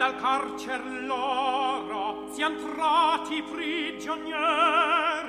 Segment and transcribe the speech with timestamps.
[0.00, 5.19] dal carcer loro sian tratti prigionieri.